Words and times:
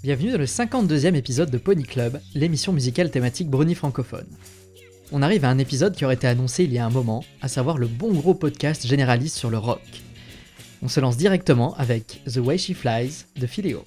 Bienvenue 0.00 0.30
dans 0.30 0.38
le 0.38 0.44
52e 0.44 1.16
épisode 1.16 1.50
de 1.50 1.58
Pony 1.58 1.82
Club, 1.82 2.20
l'émission 2.32 2.72
musicale 2.72 3.10
thématique 3.10 3.50
bruni 3.50 3.74
francophone. 3.74 4.28
On 5.10 5.22
arrive 5.22 5.44
à 5.44 5.50
un 5.50 5.58
épisode 5.58 5.96
qui 5.96 6.04
aurait 6.04 6.14
été 6.14 6.28
annoncé 6.28 6.62
il 6.62 6.72
y 6.72 6.78
a 6.78 6.86
un 6.86 6.90
moment, 6.90 7.24
à 7.42 7.48
savoir 7.48 7.78
le 7.78 7.88
bon 7.88 8.12
gros 8.12 8.34
podcast 8.34 8.86
généraliste 8.86 9.36
sur 9.36 9.50
le 9.50 9.58
rock. 9.58 9.82
On 10.82 10.88
se 10.88 11.00
lance 11.00 11.16
directement 11.16 11.74
avec 11.78 12.22
The 12.32 12.36
Way 12.36 12.58
She 12.58 12.74
Flies 12.74 13.24
de 13.40 13.46
Phileo. 13.48 13.82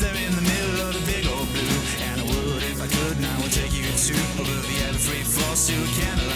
There 0.00 0.16
in 0.16 0.34
the 0.34 0.40
middle 0.42 0.88
of 0.88 0.94
the 0.94 1.04
big 1.06 1.26
old 1.26 1.48
blue. 1.52 1.78
And 2.06 2.20
I 2.20 2.24
would 2.24 2.62
if 2.62 2.80
I 2.80 2.86
could, 2.86 3.16
and 3.16 3.26
I 3.26 3.36
would 3.42 3.52
take 3.52 3.72
you 3.72 3.84
to 3.84 4.14
above 4.40 4.66
the 4.66 4.76
ever 4.88 4.98
free 4.98 5.22
fall 5.22 5.54
to 5.54 5.74
a 5.74 6.33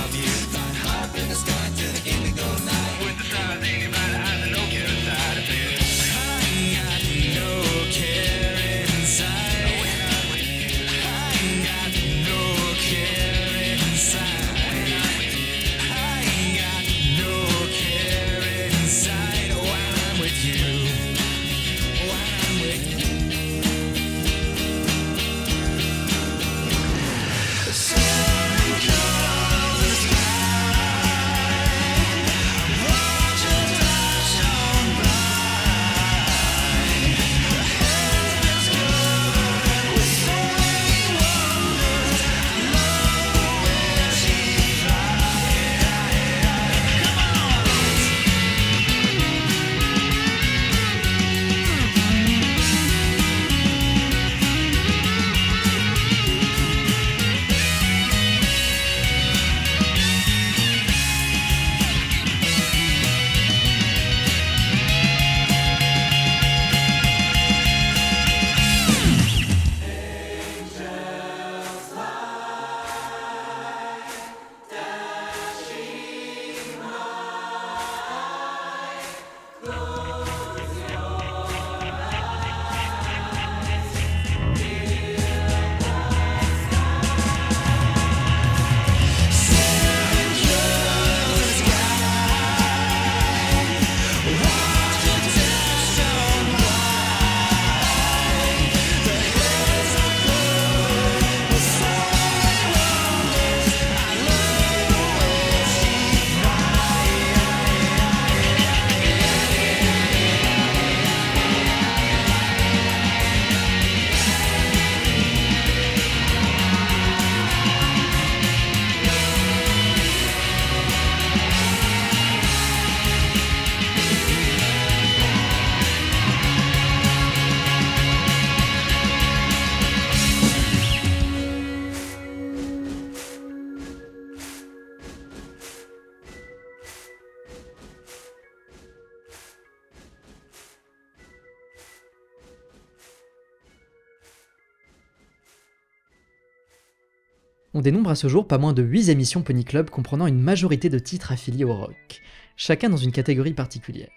On 147.79 147.81
dénombre 147.81 148.11
à 148.11 148.17
ce 148.17 148.27
jour 148.27 148.49
pas 148.49 148.59
moins 148.59 148.73
de 148.73 148.83
8 148.83 149.09
émissions 149.09 149.43
Pony 149.43 149.65
Club 149.65 149.89
comprenant 149.89 150.27
une 150.27 150.41
majorité 150.41 150.89
de 150.89 150.99
titres 150.99 151.31
affiliés 151.31 151.63
au 151.63 151.77
rock, 151.77 152.23
chacun 152.57 152.89
dans 152.89 152.97
une 152.97 153.13
catégorie 153.13 153.53
particulière. 153.53 154.11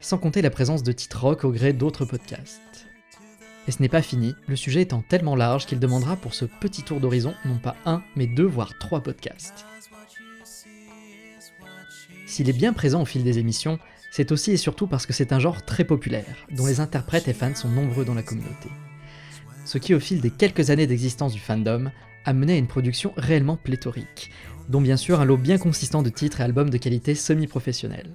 Sans 0.00 0.18
compter 0.18 0.42
la 0.42 0.50
présence 0.50 0.82
de 0.82 0.90
titres 0.90 1.20
rock 1.20 1.44
au 1.44 1.52
gré 1.52 1.72
d'autres 1.72 2.04
podcasts. 2.04 2.88
Et 3.68 3.70
ce 3.70 3.80
n'est 3.80 3.88
pas 3.88 4.02
fini, 4.02 4.34
le 4.48 4.56
sujet 4.56 4.82
étant 4.82 5.02
tellement 5.08 5.36
large 5.36 5.66
qu'il 5.66 5.78
demandera 5.78 6.16
pour 6.16 6.34
ce 6.34 6.46
petit 6.46 6.82
tour 6.82 6.98
d'horizon 6.98 7.32
non 7.44 7.58
pas 7.58 7.76
un, 7.86 8.02
mais 8.16 8.26
deux 8.26 8.42
voire 8.42 8.76
trois 8.80 9.02
podcasts. 9.02 9.64
S'il 12.26 12.48
est 12.48 12.58
bien 12.58 12.72
présent 12.72 13.02
au 13.02 13.06
fil 13.06 13.22
des 13.22 13.38
émissions, 13.38 13.78
c'est 14.10 14.32
aussi 14.32 14.50
et 14.50 14.56
surtout 14.56 14.88
parce 14.88 15.06
que 15.06 15.12
c'est 15.12 15.32
un 15.32 15.38
genre 15.38 15.64
très 15.64 15.84
populaire, 15.84 16.44
dont 16.50 16.66
les 16.66 16.80
interprètes 16.80 17.28
et 17.28 17.34
fans 17.34 17.54
sont 17.54 17.68
nombreux 17.68 18.04
dans 18.04 18.14
la 18.14 18.24
communauté. 18.24 18.68
Ce 19.64 19.78
qui 19.78 19.94
au 19.94 20.00
fil 20.00 20.20
des 20.20 20.30
quelques 20.30 20.70
années 20.70 20.88
d'existence 20.88 21.34
du 21.34 21.40
fandom 21.40 21.92
a 22.24 22.32
mené 22.32 22.54
à 22.54 22.56
une 22.56 22.66
production 22.66 23.12
réellement 23.16 23.56
pléthorique, 23.56 24.30
dont 24.68 24.80
bien 24.80 24.96
sûr 24.96 25.20
un 25.20 25.24
lot 25.24 25.36
bien 25.36 25.58
consistant 25.58 26.02
de 26.02 26.10
titres 26.10 26.40
et 26.40 26.44
albums 26.44 26.70
de 26.70 26.78
qualité 26.78 27.14
semi-professionnelle. 27.14 28.10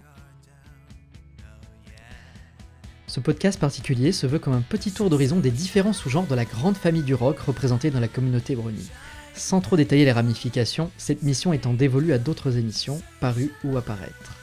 Ce 3.07 3.19
podcast 3.19 3.59
particulier 3.59 4.11
se 4.11 4.27
veut 4.27 4.37
comme 4.37 4.53
un 4.53 4.61
petit 4.61 4.91
tour 4.91 5.09
d'horizon 5.09 5.39
des 5.39 5.49
différents 5.49 5.93
sous-genres 5.93 6.27
de 6.27 6.35
la 6.35 6.45
grande 6.45 6.77
famille 6.77 7.01
du 7.01 7.15
rock 7.15 7.39
représentée 7.39 7.89
dans 7.89 7.99
la 7.99 8.07
communauté 8.07 8.55
brownie, 8.55 8.89
Sans 9.33 9.61
trop 9.61 9.77
détailler 9.77 10.05
les 10.05 10.11
ramifications, 10.11 10.91
cette 10.97 11.23
mission 11.23 11.51
étant 11.51 11.73
dévolue 11.73 12.13
à 12.13 12.19
d'autres 12.19 12.57
émissions, 12.57 13.01
parues 13.19 13.51
ou 13.63 13.77
à 13.77 13.81
paraître. 13.81 14.37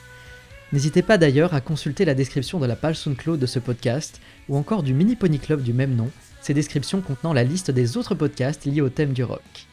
N'hésitez 0.72 1.02
pas 1.02 1.16
d'ailleurs 1.16 1.54
à 1.54 1.60
consulter 1.60 2.04
la 2.04 2.14
description 2.14 2.58
de 2.58 2.66
la 2.66 2.74
page 2.74 2.96
SoundCloud 2.96 3.38
de 3.38 3.46
ce 3.46 3.60
podcast, 3.60 4.20
ou 4.48 4.56
encore 4.56 4.82
du 4.82 4.94
Mini 4.94 5.14
Pony 5.14 5.38
Club 5.38 5.62
du 5.62 5.72
même 5.72 5.94
nom, 5.94 6.10
ces 6.46 6.54
descriptions 6.54 7.00
contenant 7.00 7.32
la 7.32 7.42
liste 7.42 7.72
des 7.72 7.96
autres 7.96 8.14
podcasts 8.14 8.66
liés 8.66 8.80
au 8.80 8.88
thème 8.88 9.12
du 9.12 9.24
rock. 9.24 9.66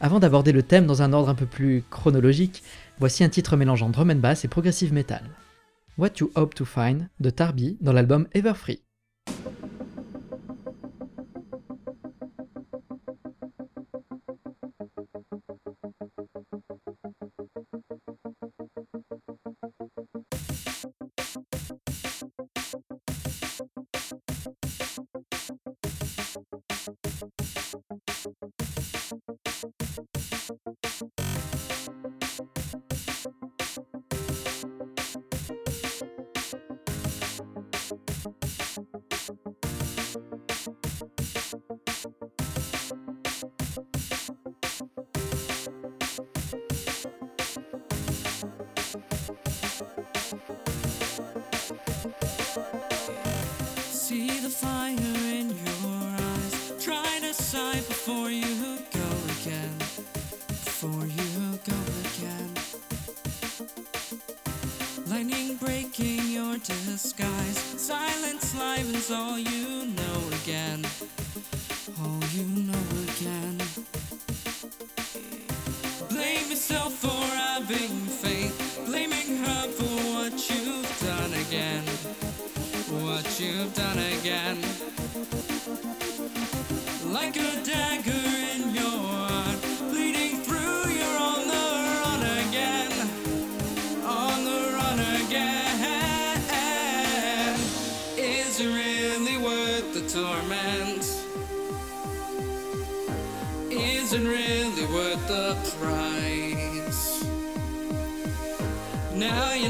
Avant 0.00 0.18
d'aborder 0.18 0.50
le 0.50 0.64
thème 0.64 0.86
dans 0.86 1.02
un 1.02 1.12
ordre 1.12 1.28
un 1.28 1.36
peu 1.36 1.46
plus 1.46 1.84
chronologique, 1.88 2.64
voici 2.98 3.22
un 3.22 3.28
titre 3.28 3.56
mélangeant 3.56 3.90
drum 3.90 4.10
and 4.10 4.16
bass 4.16 4.44
et 4.44 4.48
progressive 4.48 4.92
metal. 4.92 5.22
What 5.98 6.18
You 6.18 6.32
Hope 6.34 6.56
to 6.56 6.64
Find 6.64 7.08
de 7.20 7.30
Tarby 7.30 7.78
dans 7.80 7.92
l'album 7.92 8.26
Everfree. 8.32 8.83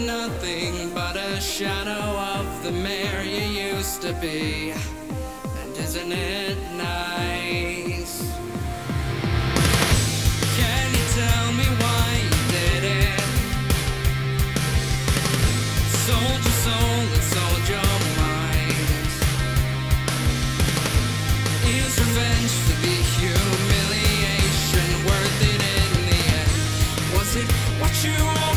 Nothing 0.06 0.92
but 0.92 1.16
a 1.16 1.40
shadow 1.40 2.04
of 2.36 2.62
the 2.62 2.70
mare 2.70 3.24
you 3.24 3.72
used 3.74 4.02
to 4.02 4.12
be. 4.14 4.72
And 5.60 5.76
isn't 5.76 6.12
it 6.12 6.58
nice? 6.76 8.20
Can 10.58 10.86
you 10.96 11.04
tell 11.20 11.52
me 11.52 11.66
why 11.80 12.06
you 12.22 12.40
did 12.56 12.84
it? 12.84 13.20
Sold 16.04 16.40
your 16.48 16.58
soul 16.64 17.00
and 17.16 17.24
sold 17.34 17.64
your 17.74 17.94
mind. 18.20 19.08
Is 21.76 21.94
revenge 22.04 22.54
for 22.64 22.76
the 22.84 22.96
humiliation 23.16 24.88
worth 25.08 25.40
it 25.52 25.60
in 25.78 25.90
the 26.10 26.20
end? 26.40 26.52
Was 27.16 27.30
it 27.36 27.48
what 27.80 27.94
you 28.04 28.53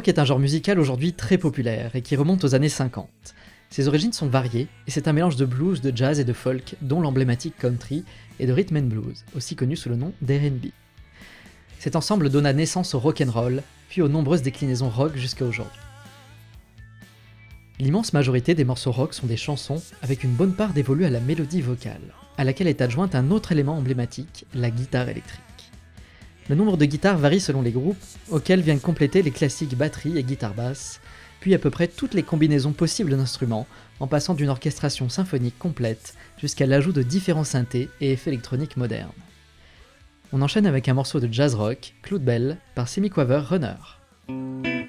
rock 0.00 0.08
est 0.08 0.18
un 0.18 0.24
genre 0.24 0.38
musical 0.38 0.80
aujourd'hui 0.80 1.12
très 1.12 1.36
populaire 1.36 1.94
et 1.94 2.00
qui 2.00 2.16
remonte 2.16 2.42
aux 2.42 2.54
années 2.54 2.70
50. 2.70 3.06
Ses 3.68 3.86
origines 3.86 4.14
sont 4.14 4.28
variées 4.28 4.66
et 4.86 4.90
c'est 4.90 5.08
un 5.08 5.12
mélange 5.12 5.36
de 5.36 5.44
blues, 5.44 5.82
de 5.82 5.94
jazz 5.94 6.18
et 6.18 6.24
de 6.24 6.32
folk, 6.32 6.74
dont 6.80 7.02
l'emblématique 7.02 7.58
country 7.58 8.02
et 8.38 8.46
de 8.46 8.52
rhythm 8.54 8.78
and 8.78 8.84
blues, 8.84 9.26
aussi 9.36 9.56
connu 9.56 9.76
sous 9.76 9.90
le 9.90 9.96
nom 9.96 10.14
d'R&B. 10.22 10.68
Cet 11.78 11.96
ensemble 11.96 12.30
donna 12.30 12.54
naissance 12.54 12.94
au 12.94 12.98
rock 12.98 13.20
and 13.20 13.30
roll, 13.30 13.62
puis 13.90 14.00
aux 14.00 14.08
nombreuses 14.08 14.40
déclinaisons 14.40 14.88
rock 14.88 15.16
jusqu'à 15.16 15.44
aujourd'hui. 15.44 15.82
L'immense 17.78 18.14
majorité 18.14 18.54
des 18.54 18.64
morceaux 18.64 18.92
rock 18.92 19.12
sont 19.12 19.26
des 19.26 19.36
chansons 19.36 19.82
avec 20.00 20.24
une 20.24 20.32
bonne 20.32 20.54
part 20.54 20.72
dévolue 20.72 21.04
à 21.04 21.10
la 21.10 21.20
mélodie 21.20 21.60
vocale, 21.60 22.14
à 22.38 22.44
laquelle 22.44 22.68
est 22.68 22.80
adjointe 22.80 23.14
un 23.14 23.30
autre 23.30 23.52
élément 23.52 23.76
emblématique, 23.76 24.46
la 24.54 24.70
guitare 24.70 25.10
électrique. 25.10 25.49
Le 26.50 26.56
nombre 26.56 26.76
de 26.76 26.84
guitares 26.84 27.16
varie 27.16 27.38
selon 27.38 27.62
les 27.62 27.70
groupes, 27.70 28.02
auxquels 28.28 28.60
viennent 28.60 28.80
compléter 28.80 29.22
les 29.22 29.30
classiques 29.30 29.78
batterie 29.78 30.18
et 30.18 30.24
guitare 30.24 30.52
basse, 30.52 31.00
puis 31.38 31.54
à 31.54 31.60
peu 31.60 31.70
près 31.70 31.86
toutes 31.86 32.12
les 32.12 32.24
combinaisons 32.24 32.72
possibles 32.72 33.16
d'instruments, 33.16 33.68
en 34.00 34.08
passant 34.08 34.34
d'une 34.34 34.48
orchestration 34.48 35.08
symphonique 35.08 35.56
complète 35.60 36.14
jusqu'à 36.38 36.66
l'ajout 36.66 36.90
de 36.90 37.04
différents 37.04 37.44
synthés 37.44 37.88
et 38.00 38.10
effets 38.10 38.30
électroniques 38.30 38.76
modernes. 38.76 39.12
On 40.32 40.42
enchaîne 40.42 40.66
avec 40.66 40.88
un 40.88 40.94
morceau 40.94 41.20
de 41.20 41.32
jazz 41.32 41.54
rock, 41.54 41.94
Cloud 42.02 42.24
Bell, 42.24 42.56
par 42.74 42.88
Semi 42.88 43.12
Runner. 43.14 44.79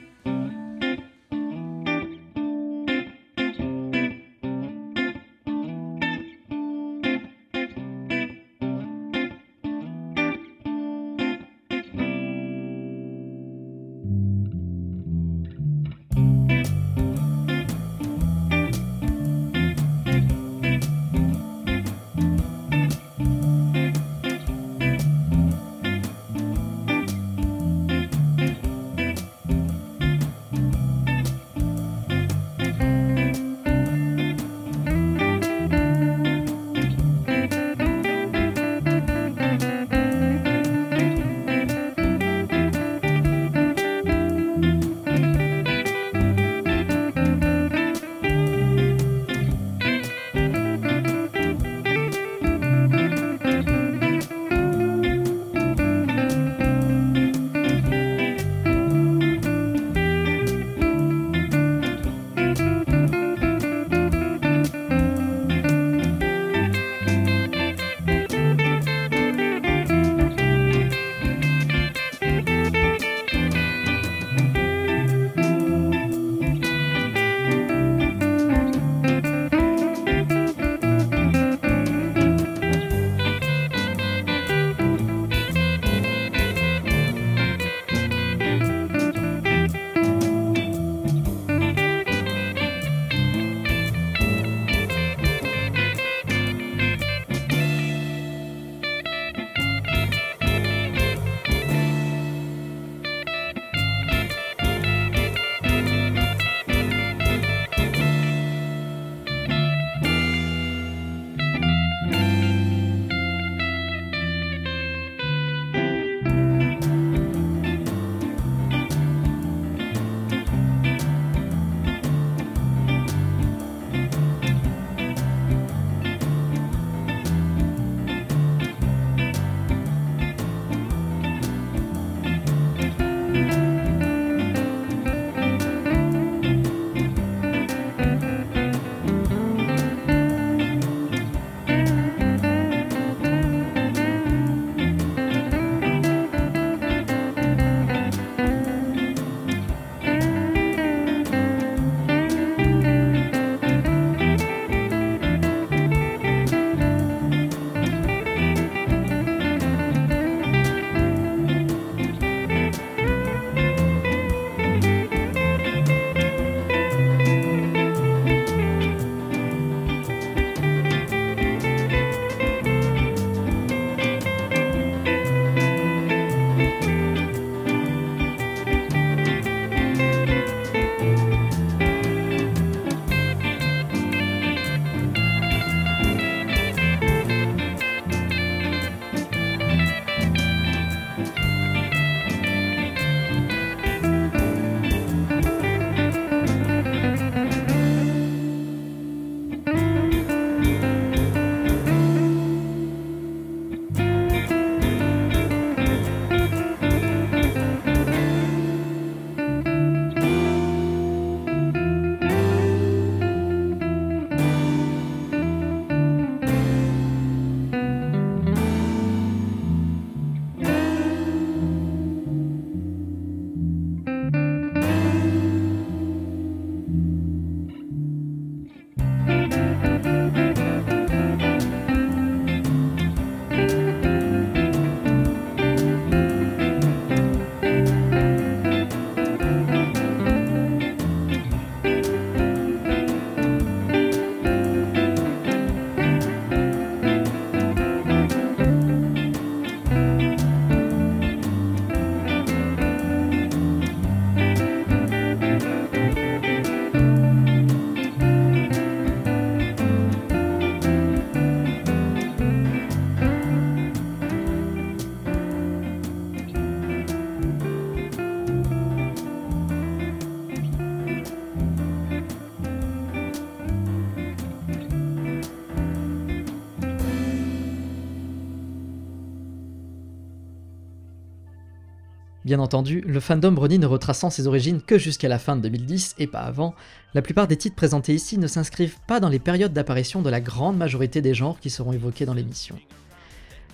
Bien 282.52 282.60
entendu, 282.60 283.00
le 283.08 283.22
fandom 283.22 283.54
Brony 283.54 283.80
ne 283.80 283.86
retraçant 283.86 284.30
ses 284.30 284.46
origines 284.46 284.82
que 284.82 284.98
jusqu'à 284.98 285.30
la 285.30 285.40
fin 285.40 285.56
de 285.56 285.62
2010 285.62 286.16
et 286.20 286.28
pas 286.28 286.42
avant, 286.42 286.76
la 287.14 287.22
plupart 287.22 287.48
des 287.48 287.56
titres 287.56 287.78
présentés 287.78 288.14
ici 288.14 288.38
ne 288.38 288.46
s'inscrivent 288.46 288.98
pas 289.08 289.22
dans 289.22 289.30
les 289.30 289.40
périodes 289.40 289.72
d'apparition 289.72 290.22
de 290.22 290.30
la 290.30 290.42
grande 290.42 290.76
majorité 290.76 291.22
des 291.22 291.34
genres 291.34 291.62
qui 291.62 291.70
seront 291.70 291.94
évoqués 291.94 292.26
dans 292.26 292.34
l'émission. 292.34 292.78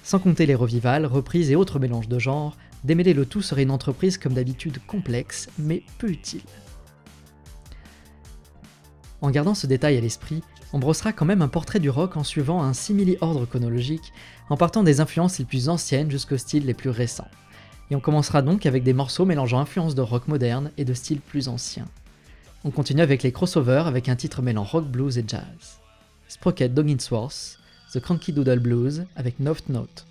Sans 0.03 0.19
compter 0.19 0.45
les 0.45 0.53
revivals, 0.53 1.07
reprises 1.07 1.49
et 1.49 1.55
autres 1.55 1.79
mélanges 1.79 2.07
de 2.07 2.19
genres, 2.19 2.55
démêler 2.83 3.15
le 3.15 3.25
tout 3.25 3.41
serait 3.41 3.63
une 3.63 3.71
entreprise 3.71 4.19
comme 4.19 4.35
d'habitude 4.35 4.77
complexe, 4.85 5.49
mais 5.57 5.81
peu 5.97 6.11
utile. 6.11 6.43
En 9.21 9.31
gardant 9.31 9.55
ce 9.55 9.65
détail 9.65 9.97
à 9.97 10.01
l'esprit, 10.01 10.43
on 10.71 10.77
brossera 10.77 11.13
quand 11.13 11.25
même 11.25 11.41
un 11.41 11.47
portrait 11.47 11.79
du 11.79 11.89
rock 11.89 12.15
en 12.15 12.23
suivant 12.23 12.61
un 12.61 12.73
simili-ordre 12.73 13.47
chronologique, 13.47 14.13
en 14.49 14.55
partant 14.55 14.83
des 14.83 14.99
influences 14.99 15.39
les 15.39 15.45
plus 15.45 15.67
anciennes 15.67 16.11
jusqu'aux 16.11 16.37
styles 16.37 16.67
les 16.67 16.75
plus 16.75 16.91
récents. 16.91 17.27
Et 17.89 17.95
on 17.95 17.99
commencera 17.99 18.41
donc 18.41 18.65
avec 18.65 18.83
des 18.83 18.93
morceaux 18.93 19.25
mélangeant 19.25 19.59
influences 19.59 19.95
de 19.95 20.01
rock 20.01 20.27
moderne 20.27 20.71
et 20.77 20.85
de 20.85 20.93
styles 20.93 21.21
plus 21.21 21.47
anciens. 21.47 21.87
On 22.63 22.71
continue 22.71 23.01
avec 23.01 23.23
les 23.23 23.31
crossovers 23.31 23.87
avec 23.87 24.09
un 24.09 24.15
titre 24.15 24.41
mêlant 24.41 24.63
rock, 24.63 24.85
blues 24.85 25.17
et 25.17 25.23
jazz. 25.25 25.79
Sprocket 26.27 26.73
Dogginsworth, 26.73 27.59
The 27.93 27.99
Cranky 27.99 28.33
Doodle 28.33 28.59
Blues 28.59 29.05
avec 29.15 29.39
Note 29.39 29.69
Note. 29.69 30.05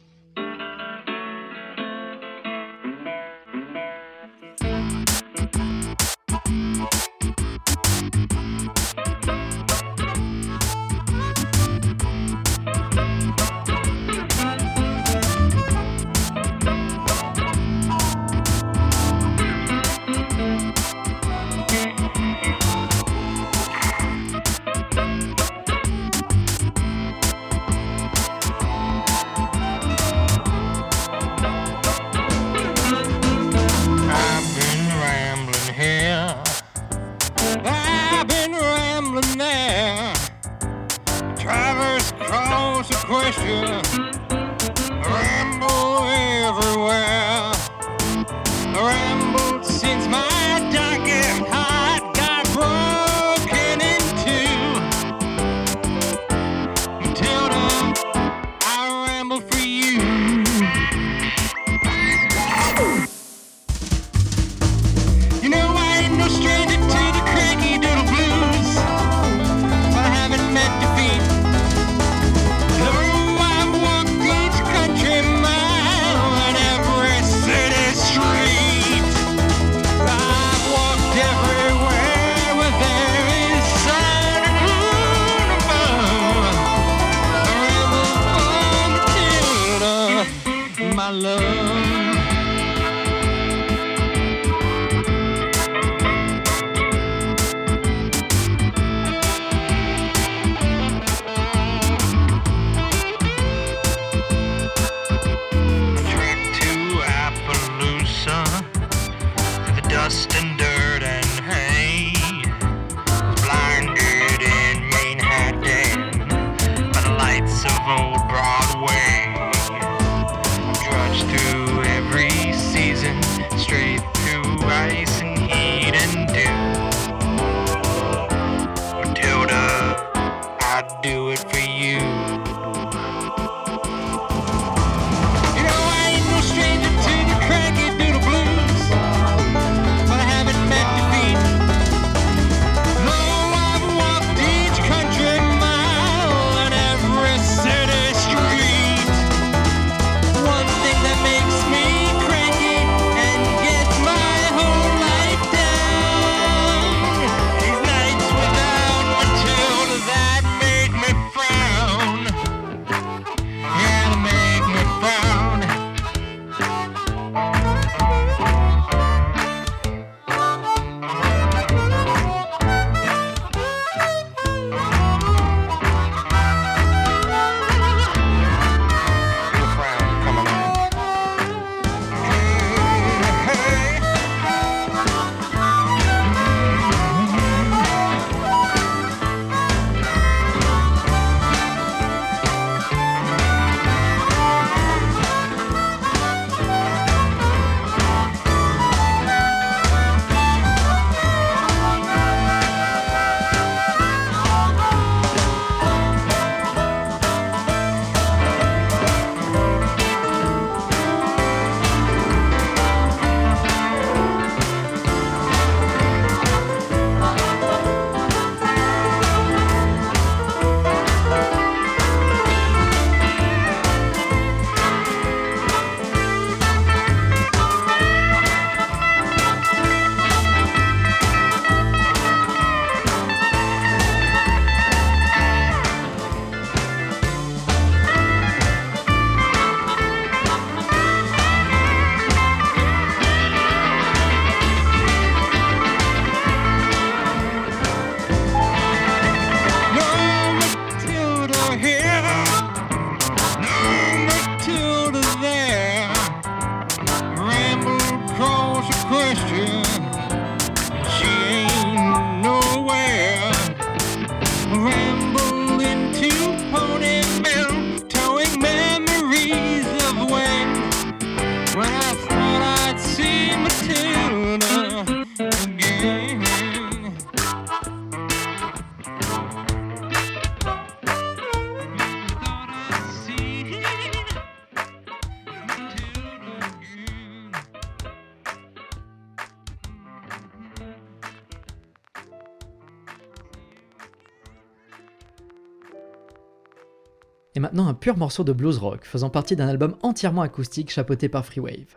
Et 297.57 297.61
maintenant 297.61 297.89
un 297.89 297.95
pur 297.95 298.19
morceau 298.19 298.45
de 298.45 298.53
blues 298.53 298.77
rock, 298.77 299.01
faisant 299.05 299.31
partie 299.31 299.57
d'un 299.57 299.67
album 299.67 299.97
entièrement 300.03 300.43
acoustique 300.43 300.91
chapeauté 300.91 301.31
par 301.31 301.47
Freewave. 301.47 301.97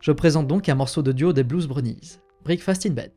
Je 0.00 0.12
présente 0.12 0.46
donc 0.46 0.68
un 0.68 0.76
morceau 0.76 1.02
de 1.02 1.10
duo 1.10 1.32
des 1.32 1.42
Blues 1.42 1.66
Brownies, 1.66 2.20
Breakfast 2.44 2.86
in 2.86 2.90
Bed. 2.90 3.10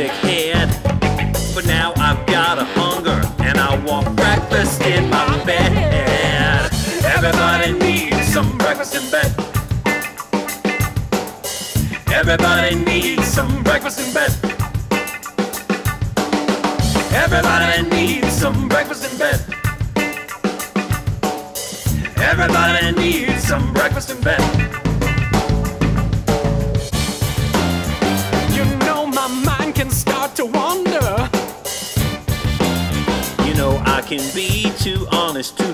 Got 0.00 0.08
head. 0.08 0.68
But 1.54 1.66
now 1.66 1.92
I've 1.96 2.24
got 2.26 2.58
a 2.58 2.64
hunger 2.64 3.20
and 3.40 3.58
I 3.58 3.76
want 3.84 4.16
breakfast 4.16 4.80
in 4.82 5.10
my 5.10 5.44
bed. 5.44 5.72
Everybody 7.04 7.72
needs 7.72 8.32
some 8.32 8.56
breakfast 8.56 8.94
in 8.94 9.10
bed. 9.10 9.30
Everybody 12.08 12.76
needs 12.76 13.26
some 13.26 13.62
breakfast 13.62 14.00
in 14.00 14.14
bed. 14.14 14.32
Everybody 17.12 17.82
needs 17.90 18.32
some 18.32 18.68
breakfast 18.68 19.04
in 19.10 19.18
bed. 19.18 19.38
Everybody 22.16 22.92
needs 22.92 23.42
some 23.44 23.72
breakfast 23.74 24.10
in 24.10 24.20
bed. 24.22 24.69
Can 34.10 34.34
be 34.34 34.72
too 34.80 35.06
honest 35.12 35.56
too. 35.56 35.72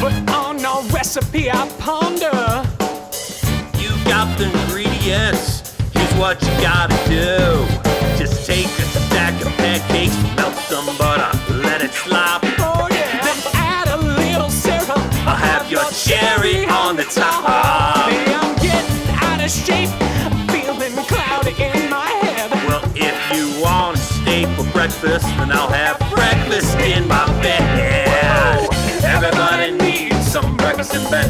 But 0.00 0.28
on 0.34 0.58
a 0.58 0.92
recipe 0.92 1.48
I 1.48 1.68
ponder. 1.78 2.34
You 3.78 3.90
got 4.06 4.26
the 4.38 4.50
ingredients. 4.50 5.76
Here's 5.92 6.14
what 6.14 6.42
you 6.42 6.48
gotta 6.60 6.98
do. 7.06 7.64
Just 8.18 8.44
take 8.44 8.66
a 8.66 8.86
stack 9.06 9.40
of 9.40 9.52
pancakes, 9.58 10.16
melt 10.34 10.54
some 10.66 10.86
butter, 10.98 11.30
let 11.62 11.80
it 11.80 11.92
slop. 11.92 12.42
Oh 12.58 12.88
yeah. 12.90 13.22
Then 13.22 13.36
add 13.54 13.86
a 13.86 13.98
little 13.98 14.50
syrup. 14.50 14.98
I'll 15.28 15.36
have 15.36 15.70
your 15.70 15.88
cherry 15.92 16.66
on 16.66 16.96
the 16.96 17.04
top. 17.04 17.44
Hey, 18.10 18.34
I'm 18.34 18.56
getting 18.56 19.14
out 19.22 19.44
of 19.44 19.50
shape. 19.52 20.05
For 24.56 24.64
breakfast, 24.72 25.26
then 25.36 25.52
I'll 25.52 25.68
have 25.68 25.98
breakfast 26.10 26.76
in 26.78 27.06
my 27.06 27.26
bed. 27.42 28.68
Everybody 29.04 29.72
needs 29.72 30.26
some 30.26 30.56
breakfast 30.56 30.94
in 30.94 31.10
bed. 31.10 31.28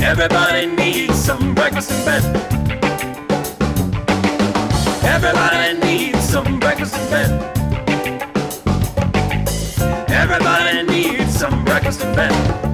Everybody 0.00 0.66
needs 0.66 1.14
some 1.14 1.54
breakfast 1.54 1.90
in 1.90 2.04
bed. 2.06 2.24
Everybody 5.04 5.78
needs 5.80 6.20
some 6.20 6.58
breakfast 6.58 6.96
in 6.96 7.10
bed. 7.10 7.30
Everybody 10.08 10.82
needs 10.82 11.38
some 11.38 11.64
breakfast 11.64 12.02
in 12.02 12.14
bed. 12.14 12.67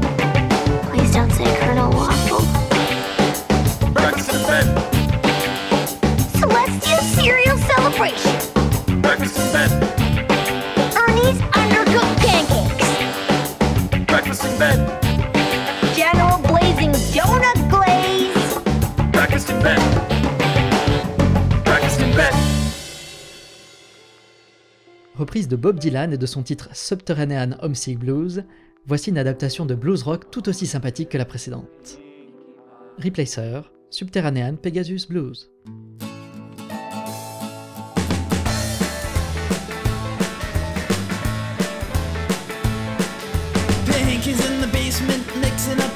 Reprise 25.16 25.48
de 25.48 25.56
Bob 25.56 25.78
Dylan 25.78 26.12
et 26.12 26.18
de 26.18 26.26
son 26.26 26.42
titre 26.42 26.68
Subterranean 26.74 27.52
Homesick 27.62 27.98
Blues, 27.98 28.44
voici 28.86 29.08
une 29.08 29.18
adaptation 29.18 29.64
de 29.64 29.74
blues 29.74 30.02
rock 30.02 30.30
tout 30.30 30.46
aussi 30.50 30.66
sympathique 30.66 31.08
que 31.08 31.16
la 31.16 31.24
précédente. 31.24 31.98
Replacer, 33.02 33.62
Subterranean 33.88 34.56
Pegasus 34.56 35.06
Blues. 35.08 35.50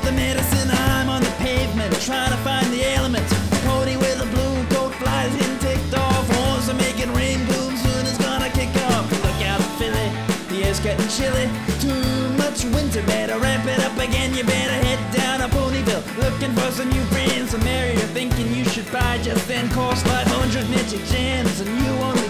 The 0.09 0.15
medicine. 0.15 0.71
I'm 0.89 1.09
on 1.11 1.23
the 1.23 1.35
pavement, 1.39 1.93
trying 2.01 2.31
to 2.31 2.39
find 2.39 2.67
the 2.73 2.83
elements. 2.97 3.31
Cody 3.65 3.97
with 3.97 4.21
a 4.23 4.27
blue 4.35 4.57
coat 4.75 4.95
flies 4.95 5.35
in, 5.35 5.59
ticked 5.59 5.95
off. 5.95 6.25
Horns 6.37 6.69
are 6.69 6.81
making 6.81 7.13
rain 7.13 7.45
boom, 7.47 7.77
soon 7.77 8.07
it's 8.07 8.17
gonna 8.17 8.49
kick 8.51 8.73
off. 8.89 9.05
Look 9.25 9.41
out, 9.45 9.61
Philly, 9.77 10.09
the 10.49 10.65
air's 10.65 10.81
getting 10.81 11.09
chilly. 11.09 11.47
Too 11.85 12.01
much 12.41 12.65
winter, 12.65 13.03
better 13.03 13.39
ramp 13.39 13.67
it 13.67 13.81
up 13.81 13.97
again. 13.99 14.35
You 14.35 14.45
better 14.45 14.79
head 14.87 15.01
down 15.13 15.41
to 15.41 15.49
Ponyville, 15.55 16.05
looking 16.17 16.53
for 16.57 16.71
some 16.73 16.89
new 16.89 17.05
friends. 17.13 17.51
Some 17.51 17.67
area 17.67 18.05
thinking 18.17 18.55
you 18.55 18.65
should 18.65 18.91
buy 18.91 19.19
just 19.23 19.47
then. 19.47 19.69
Cost 19.71 20.07
500 20.07 20.71
metric 20.71 21.05
gems, 21.13 21.61
and 21.61 21.71
you 21.81 21.91
only 22.09 22.29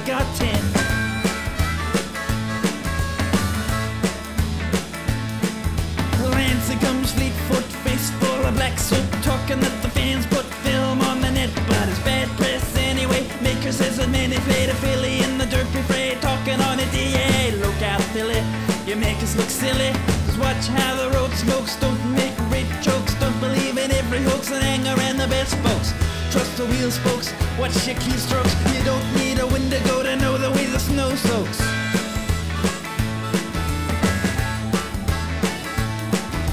of 8.79 9.05
talking 9.23 9.61
that 9.61 9.83
the 9.83 9.91
fans 9.91 10.25
put 10.27 10.45
film 10.63 11.01
on 11.03 11.21
the 11.21 11.31
net, 11.31 11.51
but 11.67 11.89
it's 11.89 11.99
bad 12.01 12.29
press 12.39 12.65
anyway. 12.77 13.27
Maker 13.43 13.73
says 13.73 13.99
that 13.99 14.09
many 14.09 14.37
played 14.47 14.69
a 14.71 14.75
Philly 14.75 15.19
in 15.27 15.37
the 15.37 15.47
derby 15.47 15.83
fray, 15.91 16.17
talking 16.21 16.61
on 16.63 16.79
it, 16.79 16.89
yeah. 16.95 17.55
Look 17.59 17.83
out, 17.83 18.03
Philly, 18.15 18.41
you 18.87 18.95
make 18.97 19.19
us 19.19 19.37
look 19.37 19.51
silly. 19.51 19.91
Just 20.27 20.39
watch 20.39 20.65
how 20.69 20.95
the 20.97 21.11
road 21.17 21.33
smokes, 21.33 21.75
don't 21.77 22.03
make 22.15 22.35
rape 22.55 22.71
jokes, 22.81 23.15
don't 23.19 23.39
believe 23.41 23.77
in 23.77 23.91
every 23.91 24.23
hoax 24.23 24.51
and 24.51 24.63
anger 24.63 24.95
around 24.97 25.19
the 25.19 25.29
best 25.29 25.55
folks. 25.67 25.93
Trust 26.31 26.57
the 26.57 26.67
wheel 26.67 26.91
spokes, 26.91 27.35
watch 27.59 27.75
your 27.87 27.97
keystrokes. 27.97 28.55
You 28.73 28.85
don't 28.85 29.09
need 29.19 29.39
a 29.41 29.47
windigo 29.47 30.03
to 30.07 30.15
know 30.17 30.39
the 30.39 30.51
way 30.53 30.67
the 30.67 30.79
snow 30.79 31.11
soaks. 31.17 31.61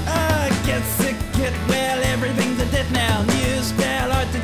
I 0.09 0.49
get 0.65 0.83
sick, 0.97 1.17
get 1.37 1.53
well, 1.69 1.84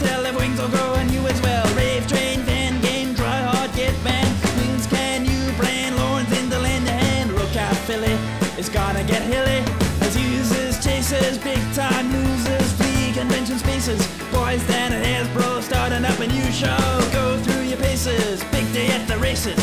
tell 0.02 0.26
if 0.26 0.36
wings 0.36 0.60
will 0.60 0.70
grow 0.70 0.94
and 0.96 1.10
you 1.12 1.22
as 1.28 1.40
well. 1.42 1.66
Rave 1.76 2.08
train, 2.08 2.44
fan, 2.44 2.82
game, 2.82 3.16
try 3.16 3.42
hard, 3.42 3.72
get 3.74 3.94
banned. 4.04 4.36
Wings 4.58 4.88
can 4.88 5.26
you 5.26 5.42
brand 5.58 5.96
Lawrence 5.98 6.32
in 6.38 6.50
the 6.50 6.60
land 6.60 6.86
to 6.88 6.92
hand. 6.92 7.34
Look 7.36 7.56
out, 7.56 7.76
Philly, 7.88 8.16
it's 8.58 8.70
gonna 8.70 9.04
get 9.04 9.22
hilly. 9.22 9.62
As 10.02 10.18
users, 10.18 10.84
chasers, 10.84 11.38
big 11.38 11.62
time 11.74 12.12
losers, 12.12 12.72
flee 12.74 13.14
convention 13.14 13.58
spaces. 13.60 14.02
Boys 14.32 14.66
then 14.68 14.94
at 14.94 15.04
Hasbro 15.06 15.62
starting 15.62 16.06
up 16.06 16.20
a 16.20 16.28
new 16.28 16.52
show. 16.52 16.82
Go 17.14 17.38
through 17.44 17.64
your 17.64 17.78
paces, 17.78 18.44
big 18.52 18.72
day 18.74 18.88
at 18.88 19.08
the 19.08 19.18
races. 19.18 19.60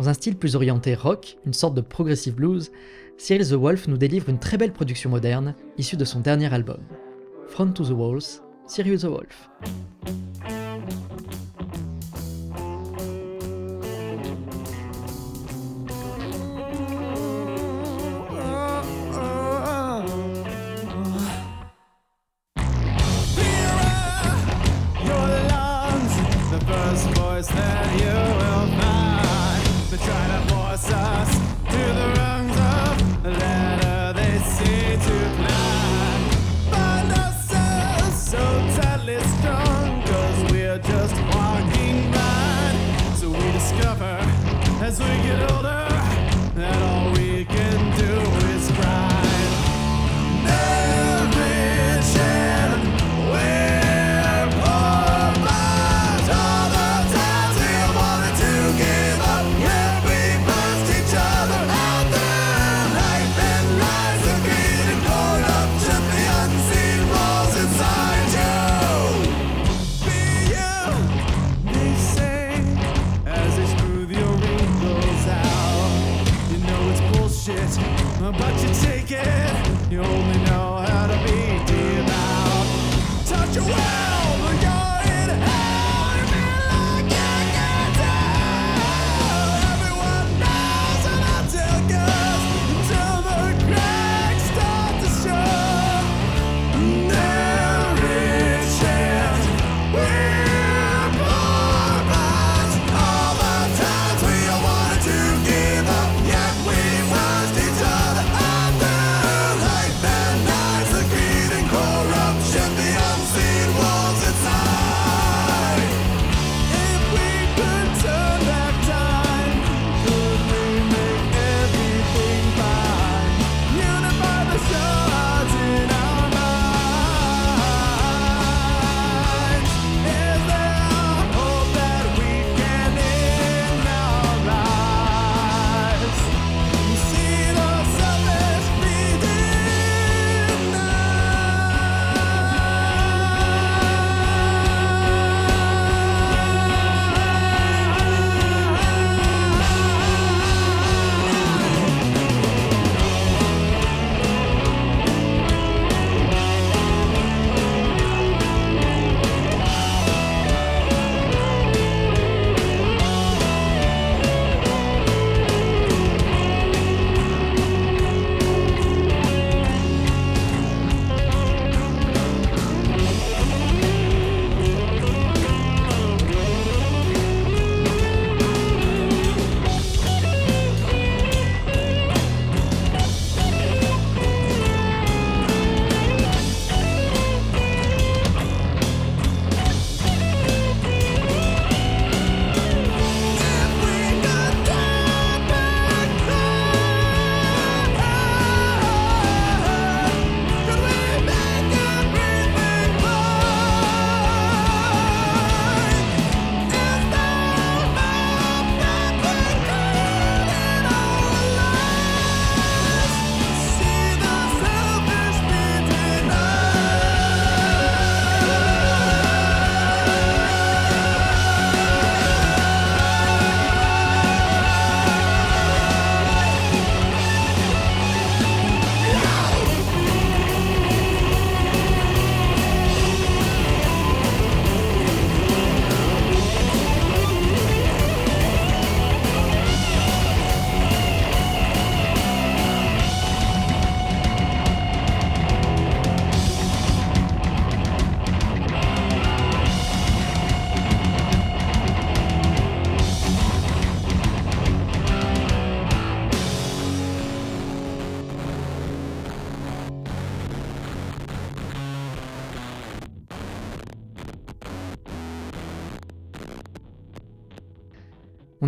Dans 0.00 0.08
un 0.08 0.14
style 0.14 0.36
plus 0.36 0.56
orienté 0.56 0.94
rock, 0.94 1.36
une 1.44 1.52
sorte 1.52 1.74
de 1.74 1.82
progressive 1.82 2.34
blues, 2.34 2.70
Cyril 3.18 3.46
the 3.46 3.52
Wolf 3.52 3.86
nous 3.86 3.98
délivre 3.98 4.30
une 4.30 4.38
très 4.38 4.56
belle 4.56 4.72
production 4.72 5.10
moderne, 5.10 5.54
issue 5.76 5.98
de 5.98 6.06
son 6.06 6.20
dernier 6.20 6.52
album. 6.54 6.80
Front 7.48 7.72
to 7.72 7.84
the 7.84 7.90
Walls, 7.90 8.40
Cyril 8.66 8.98
the 8.98 9.04
Wolf. 9.04 9.50
As 44.90 44.98
we 44.98 45.06
get 45.06 45.52
older 45.52 45.69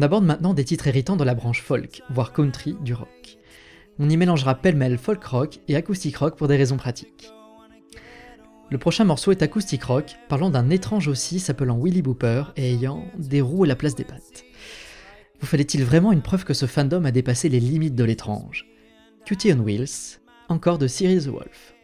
On 0.03 0.05
aborde 0.05 0.25
maintenant 0.25 0.53
des 0.53 0.65
titres 0.65 0.89
héritants 0.89 1.15
de 1.15 1.23
la 1.23 1.37
branche 1.37 1.63
folk, 1.63 2.03
voire 2.11 2.33
country, 2.33 2.75
du 2.81 2.93
rock. 2.93 3.39
On 4.01 4.11
y 4.11 4.17
mélangera 4.17 4.57
pêle-mêle 4.57 4.99
folk 4.99 5.23
rock 5.23 5.61
et 5.69 5.77
acoustic 5.77 6.17
rock 6.17 6.37
pour 6.37 6.49
des 6.49 6.57
raisons 6.57 6.77
pratiques. 6.77 7.31
Le 8.69 8.79
prochain 8.79 9.05
morceau 9.05 9.31
est 9.31 9.45
acoustic 9.45 9.85
rock, 9.85 10.17
parlant 10.29 10.51
d'un 10.51 10.71
étrange 10.71 11.07
aussi 11.07 11.39
s'appelant 11.39 11.79
Willy 11.81 12.03
Booper 12.03 12.47
et 12.57 12.73
ayant 12.73 13.05
des 13.17 13.41
roues 13.41 13.63
à 13.63 13.69
la 13.69 13.77
place 13.77 13.95
des 13.95 14.03
pattes. 14.03 14.43
Vous 15.39 15.47
fallait-il 15.47 15.85
vraiment 15.85 16.11
une 16.11 16.21
preuve 16.21 16.45
que 16.45 16.53
ce 16.53 16.67
fandom 16.67 17.05
a 17.05 17.13
dépassé 17.13 17.49
les 17.49 17.61
limites 17.61 17.95
de 17.95 18.03
l'étrange? 18.03 18.67
Cutie 19.25 19.53
on 19.53 19.61
Wheels, 19.61 20.19
encore 20.49 20.79
de 20.79 20.89
Cyril 20.89 21.23
the 21.23 21.29
Wolf. 21.29 21.75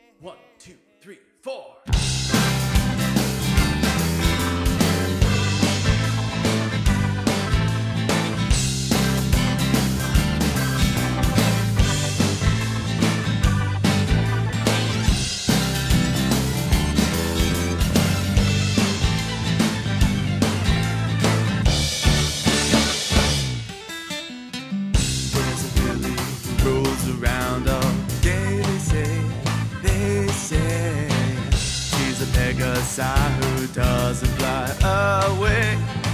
a 32.60 32.76
sign 32.76 33.42
who 33.42 33.66
doesn't 33.68 34.28
fly 34.38 35.24
away. 35.26 36.07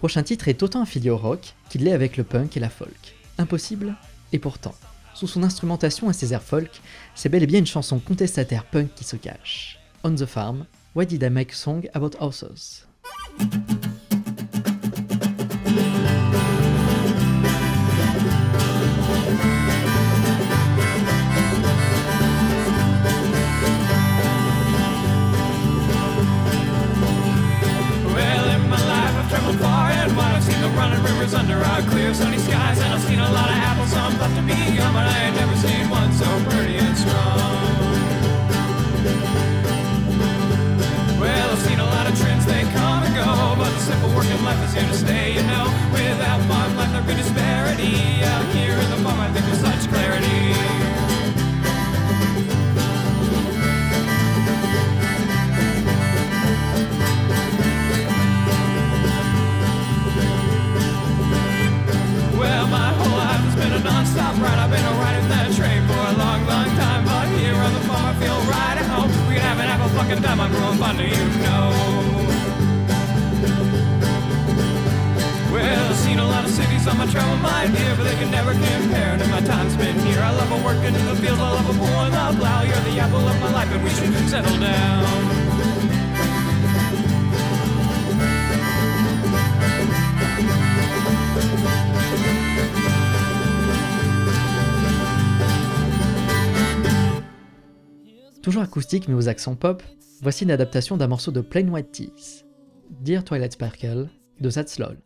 prochain 0.00 0.22
titre 0.22 0.48
est 0.48 0.62
autant 0.62 0.80
affilié 0.80 1.10
au 1.10 1.18
rock 1.18 1.52
qu'il 1.68 1.84
l'est 1.84 1.92
avec 1.92 2.16
le 2.16 2.24
punk 2.24 2.56
et 2.56 2.60
la 2.60 2.70
folk. 2.70 3.14
Impossible 3.36 3.94
Et 4.32 4.38
pourtant, 4.38 4.74
sous 5.12 5.26
son 5.26 5.42
instrumentation 5.42 6.08
et 6.08 6.14
ses 6.14 6.32
airs 6.32 6.42
folk, 6.42 6.80
c'est 7.14 7.28
bel 7.28 7.42
et 7.42 7.46
bien 7.46 7.58
une 7.58 7.66
chanson 7.66 7.98
contestataire 7.98 8.64
punk 8.64 8.94
qui 8.94 9.04
se 9.04 9.16
cache. 9.16 9.78
On 10.02 10.14
the 10.14 10.24
Farm, 10.24 10.64
Why 10.94 11.04
Did 11.04 11.22
I 11.22 11.28
Make 11.28 11.52
Song 11.52 11.86
About 11.92 12.16
Horses 12.18 12.86
under 31.20 31.58
our 31.58 31.82
clear 31.82 32.14
sunny 32.14 32.38
skies. 32.38 32.80
And 32.80 32.94
I've 32.94 33.02
seen 33.02 33.18
a 33.18 33.30
lot 33.30 33.50
of 33.50 33.56
apples, 33.56 33.92
some 33.92 34.18
left 34.18 34.34
to 34.36 34.42
be 34.42 34.56
young, 34.72 34.92
but 34.94 35.04
I 35.04 35.26
ain't 35.26 35.36
never 35.36 35.54
seen 35.54 35.90
one 35.90 36.10
so 36.14 36.24
pretty 36.48 36.76
and 36.80 36.96
strong. 36.96 37.36
Well, 41.20 41.50
I've 41.52 41.58
seen 41.60 41.78
a 41.78 41.84
lot 41.84 42.08
of 42.08 42.18
trends, 42.18 42.46
they 42.46 42.62
come 42.72 43.04
and 43.04 43.14
go, 43.14 43.28
but 43.60 43.68
the 43.68 43.80
simple 43.80 44.08
working 44.16 44.42
life 44.42 44.64
is 44.64 44.72
here 44.72 44.88
to 44.88 44.94
stay, 44.96 45.34
you 45.34 45.42
know. 45.42 45.68
Without 45.92 46.40
fun, 46.48 46.76
life 46.76 46.90
there'd 46.90 47.06
be 47.06 47.14
disparity. 47.14 48.24
Out 48.24 48.46
here 48.56 48.72
in 48.72 48.88
the 48.88 48.96
farm, 49.04 49.20
I 49.20 49.30
think 49.30 49.44
there's 49.44 49.60
such 49.60 49.92
clarity. 49.92 50.49
right. 64.38 64.58
I've 64.58 64.70
been 64.70 64.84
riding 65.00 65.28
that 65.28 65.50
train 65.56 65.82
for 65.88 65.98
a 65.98 66.14
long, 66.14 66.46
long 66.46 66.68
time. 66.76 67.04
But 67.04 67.26
here 67.40 67.54
on 67.54 67.72
the 67.74 67.80
farm, 67.88 68.06
I 68.06 68.14
feel 68.20 68.38
right 68.46 68.76
at 68.78 68.86
home. 68.86 69.10
We 69.26 69.34
can 69.34 69.42
have 69.42 69.58
an 69.58 69.66
apple 69.66 69.88
fucking 69.96 70.22
time. 70.22 70.40
I'm 70.40 70.50
growing 70.52 70.78
fonder, 70.78 71.02
you 71.02 71.24
know. 71.42 72.20
Well, 75.50 75.90
I've 75.90 75.96
seen 75.96 76.18
a 76.18 76.26
lot 76.26 76.44
of 76.44 76.50
cities 76.50 76.86
on 76.86 76.96
my 76.98 77.06
travel 77.06 77.36
mind 77.36 77.76
here, 77.76 77.94
but 77.96 78.04
they 78.04 78.14
can 78.14 78.30
never 78.30 78.52
compare 78.52 79.18
to 79.18 79.26
my 79.28 79.40
time 79.40 79.68
spent 79.70 79.98
here. 80.06 80.20
I 80.20 80.30
love 80.30 80.52
a 80.52 80.64
working 80.64 80.94
in 80.94 81.04
the 81.06 81.16
fields, 81.16 81.40
I 81.40 81.50
love 81.50 81.68
a 81.68 81.74
pulling 81.74 82.14
up 82.14 82.36
plow. 82.36 82.62
You're 82.62 82.84
the 82.86 83.00
apple 83.00 83.26
of 83.26 83.40
my 83.40 83.50
life, 83.52 83.70
and 83.72 83.82
we 83.82 83.90
should 83.90 84.14
settle 84.28 84.58
down. 84.60 85.39
Toujours 98.60 98.72
acoustique 98.72 99.08
mais 99.08 99.14
aux 99.14 99.26
accents 99.30 99.54
pop, 99.54 99.82
voici 100.20 100.44
une 100.44 100.50
adaptation 100.50 100.98
d'un 100.98 101.06
morceau 101.06 101.30
de 101.30 101.40
Plain 101.40 101.66
White 101.68 101.92
Tees, 101.92 102.44
Dear 103.00 103.24
Twilight 103.24 103.52
Sparkle, 103.52 104.10
de 104.38 104.50
That's 104.50 104.78
Lol. 104.78 104.98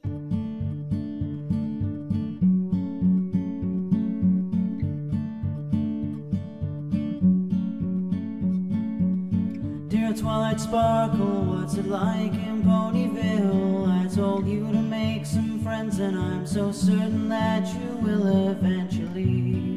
Twilight 10.17 10.61
Sparkle, 10.61 11.45
what's 11.45 11.75
it 11.75 11.87
like 11.87 12.33
in 12.33 12.63
Ponyville? 12.63 13.89
I 13.89 14.07
told 14.15 14.47
you 14.47 14.71
to 14.71 14.79
make 14.81 15.27
some 15.27 15.61
friends, 15.61 15.99
and 15.99 16.17
I'm 16.17 16.47
so 16.47 16.71
certain 16.73 17.29
that 17.29 17.67
you 17.75 17.99
will 18.01 18.51
eventually. 18.51 19.74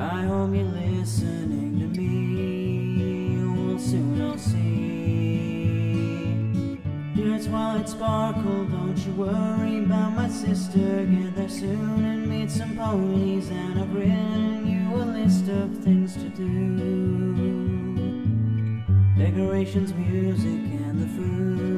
I 0.00 0.22
hope 0.22 0.54
you're 0.54 0.62
listening 0.62 1.80
to 1.80 1.86
me. 1.98 3.36
We'll 3.52 3.80
soon 3.80 4.20
all 4.22 4.38
see. 4.38 4.78
Dear 7.16 7.40
Twilight 7.40 7.88
Sparkle, 7.88 8.66
don't 8.66 8.96
you 8.96 9.12
worry 9.14 9.78
about 9.78 10.12
my 10.12 10.28
sister. 10.28 11.04
Get 11.04 11.34
there 11.34 11.48
soon 11.48 12.04
and 12.04 12.28
meet 12.28 12.48
some 12.48 12.76
ponies, 12.76 13.50
and 13.50 13.80
I've 13.80 13.92
written 13.92 14.68
you 14.68 14.94
a 14.94 15.02
list 15.02 15.48
of 15.48 15.76
things 15.78 16.14
to 16.14 16.28
do. 16.28 16.46
Decorations, 19.18 19.92
music, 19.94 20.62
and 20.86 21.02
the 21.02 21.08
food 21.08 21.77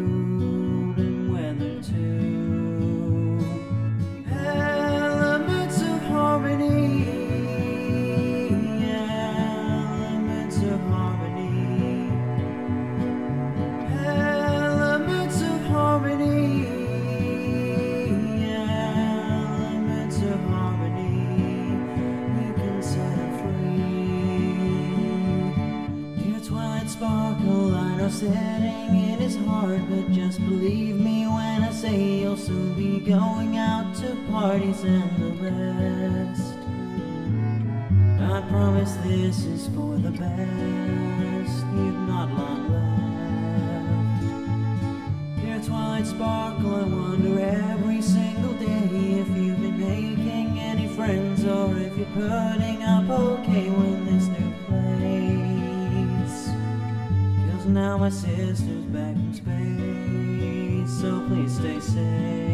Sparkle, 28.10 28.28
I 28.28 28.58
know 28.58 28.70
setting 28.90 28.96
it 29.10 29.20
is 29.20 29.36
hard, 29.36 29.88
but 29.88 30.12
just 30.12 30.40
believe 30.40 30.96
me 30.96 31.26
when 31.26 31.62
I 31.62 31.70
say 31.70 32.20
you'll 32.20 32.36
soon 32.36 32.74
be 32.74 32.98
going 32.98 33.56
out 33.56 33.94
to 33.96 34.16
parties 34.30 34.82
and 34.82 35.10
the 35.16 35.30
rest. 35.44 36.54
I 38.20 38.40
promise 38.48 38.94
this 39.04 39.44
is 39.44 39.68
for 39.68 39.96
the 39.96 40.10
best. 40.10 41.64
You've 41.74 42.08
not 42.08 42.30
long 42.30 42.68
left. 42.72 42.90
Dear 45.42 45.60
Twilight 45.60 46.06
Sparkle, 46.06 46.74
I 46.74 46.82
wonder 46.82 47.40
every 47.40 48.02
single 48.02 48.54
day 48.54 49.20
if 49.20 49.28
you've 49.28 49.60
been 49.60 49.78
making 49.78 50.58
any 50.58 50.88
friends 50.88 51.44
or 51.44 51.76
if 51.78 51.96
you're 51.96 52.06
putting 52.14 52.69
my 58.10 58.16
sister's 58.16 58.60
back 58.92 59.14
from 59.14 59.34
space, 59.34 61.00
so 61.00 61.20
please 61.28 61.54
stay 61.54 61.78
safe. 61.78 62.49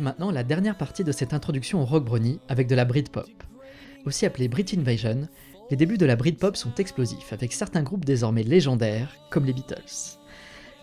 Maintenant 0.00 0.30
la 0.30 0.44
dernière 0.44 0.76
partie 0.76 1.04
de 1.04 1.12
cette 1.12 1.34
introduction 1.34 1.82
au 1.82 1.84
rock 1.84 2.04
brownie 2.04 2.40
avec 2.48 2.66
de 2.68 2.74
la 2.74 2.84
Britpop. 2.84 3.30
Aussi 4.04 4.26
appelée 4.26 4.48
Brit 4.48 4.66
Invasion, 4.76 5.28
les 5.70 5.76
débuts 5.76 5.98
de 5.98 6.06
la 6.06 6.16
Britpop 6.16 6.56
sont 6.56 6.74
explosifs 6.74 7.32
avec 7.32 7.52
certains 7.52 7.82
groupes 7.82 8.04
désormais 8.04 8.42
légendaires 8.42 9.16
comme 9.30 9.44
les 9.44 9.52
Beatles, 9.52 10.18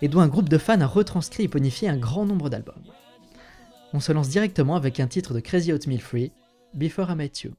et 0.01 0.07
dont 0.07 0.19
un 0.19 0.27
groupe 0.27 0.49
de 0.49 0.57
fans 0.57 0.81
a 0.81 0.87
retranscrit 0.87 1.43
et 1.43 1.47
bonifié 1.47 1.89
un 1.89 1.97
grand 1.97 2.25
nombre 2.25 2.49
d'albums. 2.49 2.91
On 3.93 3.99
se 3.99 4.11
lance 4.11 4.29
directement 4.29 4.75
avec 4.75 4.99
un 4.99 5.07
titre 5.07 5.33
de 5.33 5.39
Crazy 5.39 5.73
Oatmeal 5.73 5.99
Free, 5.99 6.31
Before 6.73 7.11
I 7.11 7.15
Met 7.15 7.31
You. 7.43 7.51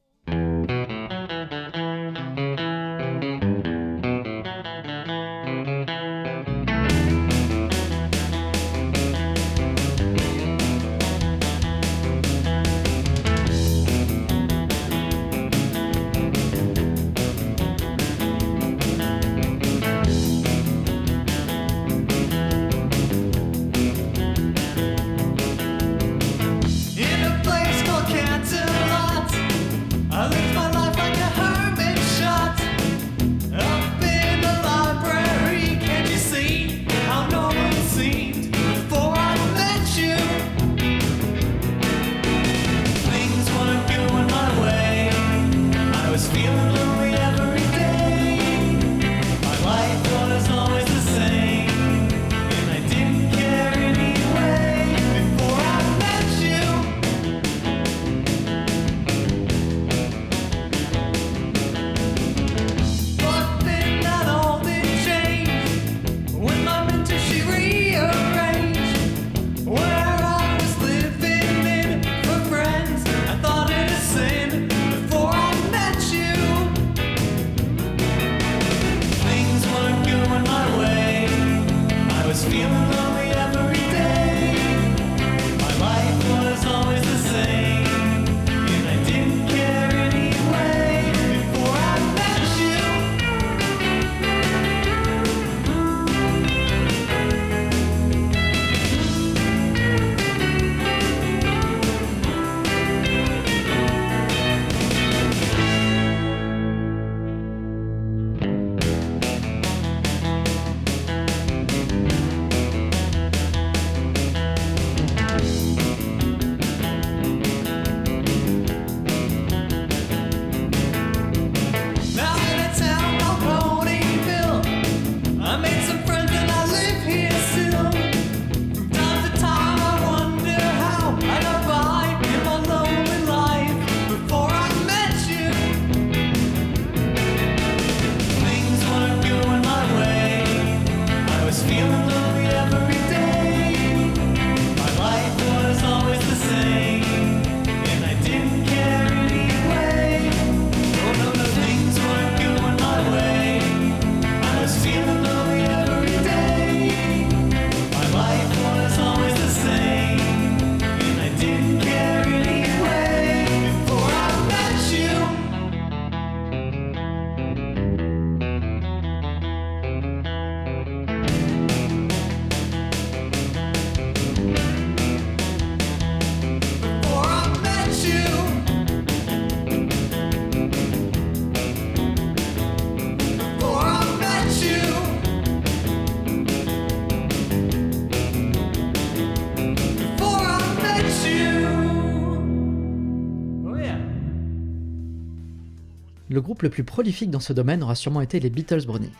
Le 196.41 196.43
groupe 196.43 196.63
le 196.63 196.71
plus 196.71 196.83
prolifique 196.83 197.29
dans 197.29 197.39
ce 197.39 197.53
domaine 197.53 197.83
aura 197.83 197.93
sûrement 197.93 198.19
été 198.19 198.39
les 198.39 198.49
Beatles 198.49 198.87
Brownies, 198.87 199.11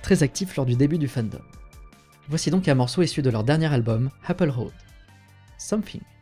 très 0.00 0.22
actifs 0.22 0.56
lors 0.56 0.64
du 0.64 0.76
début 0.76 0.96
du 0.96 1.08
fandom. 1.08 1.42
Voici 2.30 2.50
donc 2.50 2.68
un 2.68 2.74
morceau 2.74 3.02
issu 3.02 3.20
de 3.20 3.28
leur 3.28 3.44
dernier 3.44 3.70
album, 3.70 4.08
Apple 4.26 4.48
Road. 4.48 4.72
Something. 5.58 6.00
Something 6.00 6.13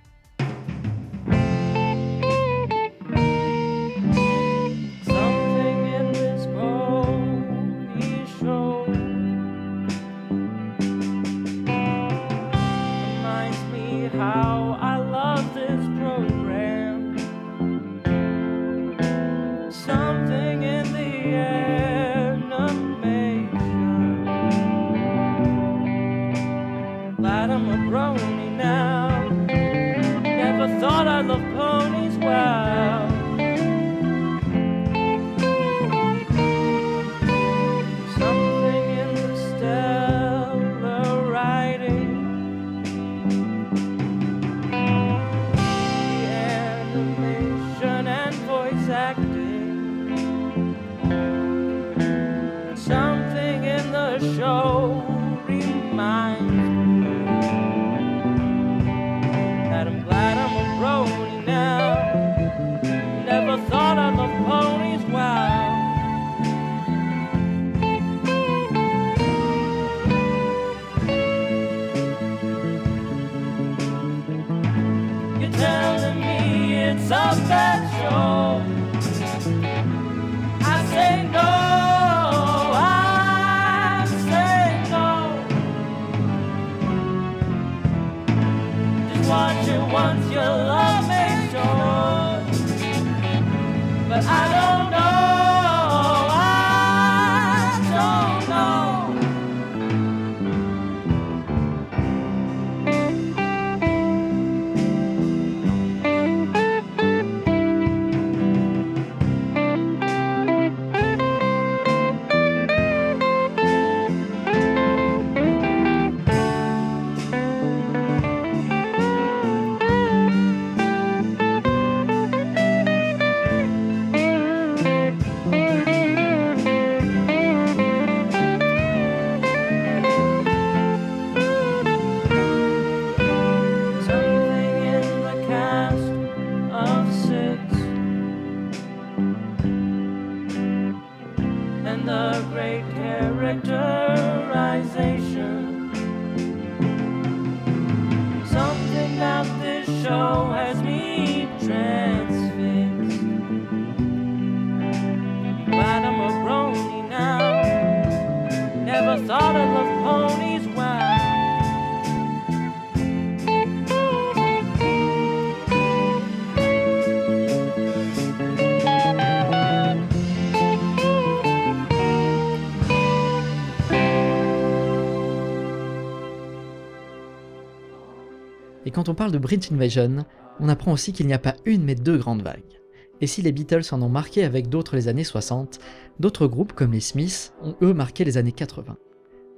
quand 179.02 179.08
on 179.08 179.14
parle 179.16 179.32
de 179.32 179.38
British 179.38 179.72
Invasion, 179.72 180.24
on 180.60 180.68
apprend 180.68 180.92
aussi 180.92 181.12
qu'il 181.12 181.26
n'y 181.26 181.32
a 181.34 181.38
pas 181.40 181.56
une 181.64 181.82
mais 181.82 181.96
deux 181.96 182.18
grandes 182.18 182.42
vagues. 182.42 182.78
Et 183.20 183.26
si 183.26 183.42
les 183.42 183.50
Beatles 183.50 183.82
en 183.90 184.00
ont 184.00 184.08
marqué 184.08 184.44
avec 184.44 184.68
d'autres 184.68 184.94
les 184.94 185.08
années 185.08 185.24
60, 185.24 185.80
d'autres 186.20 186.46
groupes 186.46 186.72
comme 186.72 186.92
les 186.92 187.00
Smiths 187.00 187.52
ont 187.62 187.74
eux 187.82 187.94
marqué 187.94 188.24
les 188.24 188.38
années 188.38 188.52
80. 188.52 188.96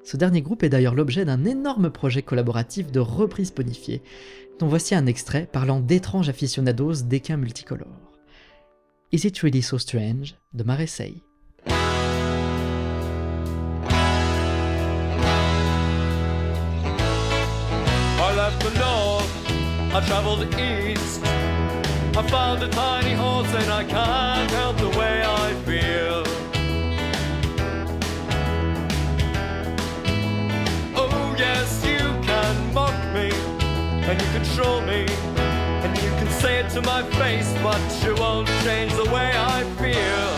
Ce 0.03 0.17
dernier 0.17 0.41
groupe 0.41 0.63
est 0.63 0.71
d'ailleurs 0.71 0.95
l'objet 0.95 1.27
d'un 1.27 1.45
énorme 1.45 1.91
projet 1.91 2.23
collaboratif 2.23 2.91
de 2.91 3.01
reprise 3.01 3.51
ponifiée, 3.51 4.01
dont 4.61 4.67
voici 4.67 4.95
un 4.95 5.05
extrait 5.05 5.47
parlant 5.53 5.81
d'étranges 5.81 6.31
aficionados 6.31 7.03
d'équins 7.03 7.37
multicolores. 7.37 8.01
Is 9.13 9.27
It 9.27 9.39
Really 9.41 9.61
So 9.61 9.77
Strange? 9.77 10.37
de 10.55 10.65
Marseille. 10.65 11.23
I 19.95 20.01
traveled 20.09 20.43
east. 20.59 21.23
I 22.17 22.27
found 22.29 22.61
a 22.65 22.69
tiny 22.69 23.13
horse 23.13 23.55
and 23.55 23.71
I 23.71 23.85
can't 23.85 24.51
help 24.51 24.77
the 24.79 24.89
way 24.89 25.23
I 25.25 25.55
feel. 25.63 26.25
Oh 30.97 31.37
yes, 31.39 31.87
you 31.87 32.01
can 32.27 32.75
mock 32.75 32.97
me 33.15 33.31
and 34.09 34.21
you 34.21 34.29
control 34.33 34.81
me 34.81 35.07
and 35.85 35.97
you 36.03 36.11
can 36.19 36.29
say 36.41 36.59
it 36.59 36.71
to 36.71 36.83
my 36.83 37.05
face, 37.13 37.55
but 37.63 37.81
you 38.05 38.17
won't 38.17 38.49
change 38.65 38.93
the 38.95 39.09
way 39.15 39.31
I 39.33 39.63
feel. 39.79 40.34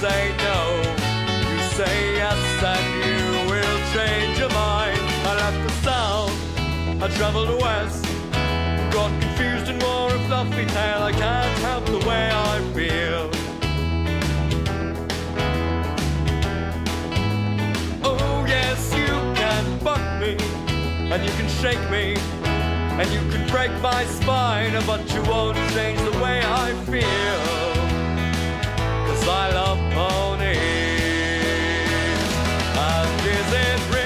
Say 0.00 0.32
no, 0.38 0.60
you 1.50 1.58
say 1.74 2.14
yes, 2.14 2.62
and 2.62 2.86
you 3.04 3.50
will 3.50 3.78
change 3.92 4.38
your 4.38 4.50
mind. 4.50 5.00
I 5.26 5.34
left 5.42 5.60
the 5.66 5.74
south, 5.82 7.02
I 7.02 7.08
traveled 7.16 7.60
west, 7.60 8.04
got 8.92 9.10
confused 9.20 9.68
and 9.68 9.82
wore 9.82 10.14
a 10.14 10.18
fluffy 10.26 10.66
tail. 10.66 11.02
I 11.02 11.10
can't 11.10 11.58
help 11.66 11.84
the 11.86 11.98
way 12.08 12.30
I 12.30 12.60
feel. 12.76 13.30
Oh 18.04 18.44
yes, 18.46 18.78
you 18.94 19.14
can 19.34 19.80
fuck 19.80 20.04
me, 20.20 20.36
and 21.12 21.24
you 21.24 21.32
can 21.32 21.48
shake 21.48 21.84
me, 21.90 22.14
and 23.00 23.10
you 23.10 23.20
can 23.32 23.44
break 23.50 23.72
my 23.82 24.04
spine, 24.04 24.80
but 24.86 25.12
you 25.12 25.22
won't 25.22 25.56
change 25.74 26.00
the 26.08 26.16
way 26.22 26.40
I 26.44 26.72
feel. 26.86 27.68
Cause 29.08 29.26
I 29.26 29.50
love 29.52 29.67
And 33.50 33.97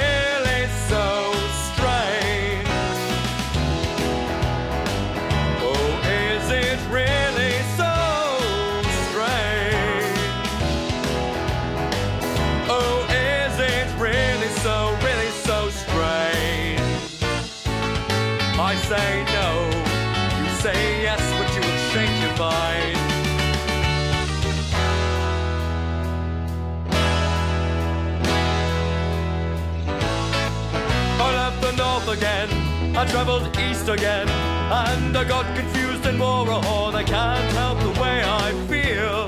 again, 32.13 32.49
I 32.95 33.07
traveled 33.07 33.57
east 33.59 33.89
again, 33.89 34.29
and 34.29 35.17
I 35.17 35.25
got 35.25 35.47
confused 35.57 36.05
and 36.05 36.21
wore 36.21 36.49
a 36.49 36.61
horn. 36.61 36.95
I 36.95 37.05
can't 37.05 37.51
help 37.53 37.79
the 37.81 38.01
way 38.01 38.23
I 38.23 38.53
feel. 38.69 39.27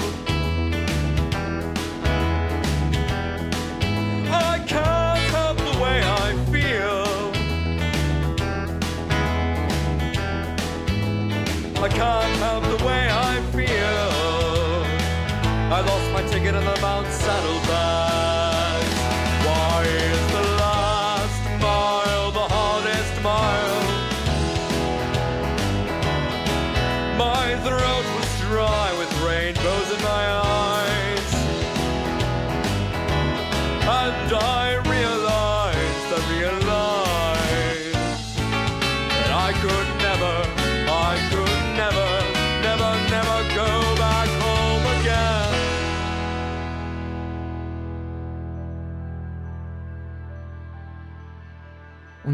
I 4.30 4.58
can't 4.66 5.24
help 5.36 5.56
the 5.58 5.76
way 5.82 5.98
I 6.24 6.28
feel. 6.52 7.04
I 11.82 11.88
can't 11.88 12.36
help 12.44 12.64
the 12.64 12.84
way 12.84 13.08
I 13.10 13.40
feel. 13.56 14.10
I 15.76 15.80
lost 15.80 16.12
my 16.12 16.22
ticket 16.30 16.54
and 16.54 16.66
the 16.66 16.80
Mount 16.82 17.06
Saddlebags. 17.06 18.13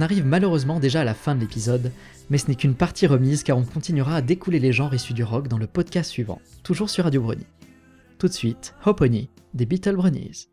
On 0.01 0.03
arrive 0.03 0.24
malheureusement 0.24 0.80
déjà 0.80 1.03
à 1.03 1.05
la 1.05 1.12
fin 1.12 1.34
de 1.34 1.40
l'épisode, 1.40 1.92
mais 2.30 2.38
ce 2.38 2.48
n'est 2.48 2.55
qu'une 2.55 2.74
partie 2.74 3.07
remise 3.07 3.42
car 3.42 3.59
on 3.59 3.64
continuera 3.64 4.16
à 4.16 4.22
découler 4.22 4.59
les 4.59 4.72
genres 4.72 4.94
issus 4.94 5.12
du 5.12 5.22
rock 5.22 5.46
dans 5.46 5.59
le 5.59 5.66
podcast 5.66 6.11
suivant, 6.11 6.40
toujours 6.62 6.88
sur 6.88 7.05
Radio 7.05 7.20
Brony. 7.20 7.44
Tout 8.16 8.28
de 8.28 8.32
suite, 8.32 8.74
Hopony, 8.86 9.28
des 9.53 9.66
Beetle 9.66 9.96
Bronies. 9.96 10.48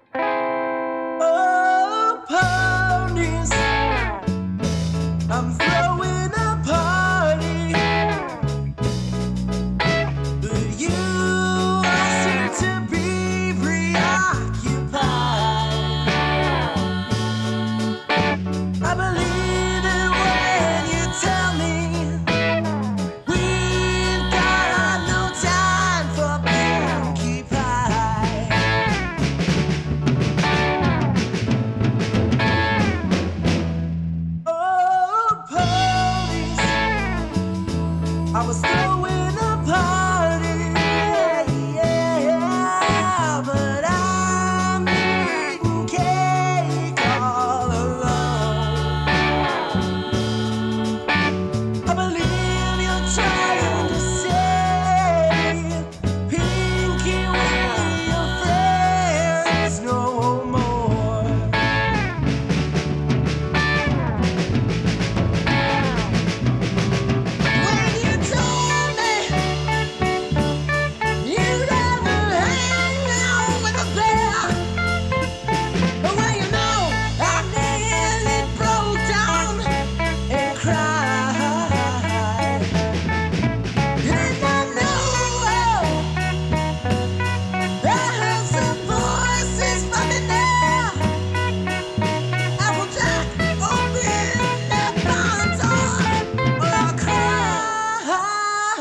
Oh, 2.29 2.56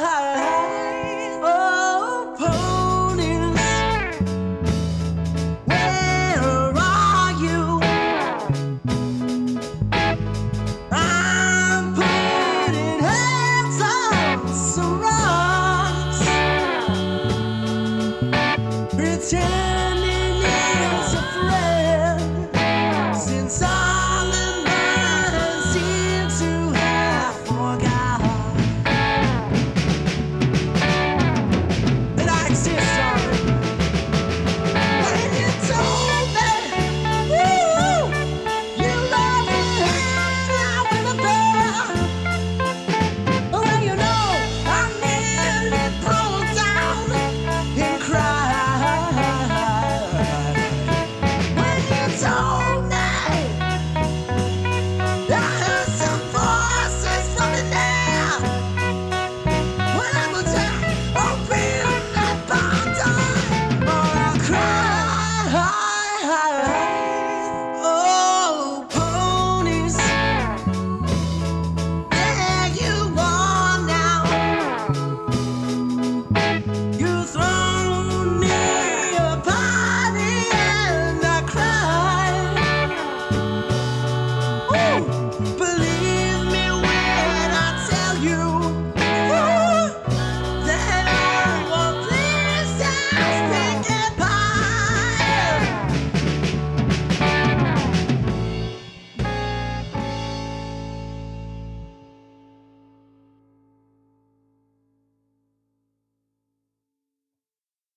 Hi. 0.08 0.36